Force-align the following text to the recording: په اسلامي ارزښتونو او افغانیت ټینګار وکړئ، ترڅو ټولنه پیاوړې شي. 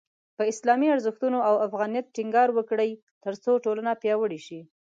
په 0.37 0.43
اسلامي 0.51 0.87
ارزښتونو 0.95 1.37
او 1.49 1.55
افغانیت 1.67 2.05
ټینګار 2.15 2.49
وکړئ، 2.53 2.91
ترڅو 3.23 3.51
ټولنه 3.65 3.91
پیاوړې 4.01 4.39
شي. 4.47 4.59